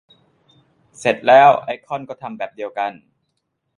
[0.99, 2.91] เสร็จแล้ว ไอคอนก็ทำแบบเดียวกัน